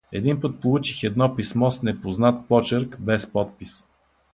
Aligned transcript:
Един 0.11 0.41
път 0.41 0.59
получих 0.61 1.03
едно 1.03 1.35
писмо 1.35 1.71
с 1.71 1.83
непознат 1.83 2.47
почерк, 2.47 2.99
без 2.99 3.31
подпис. 3.31 3.87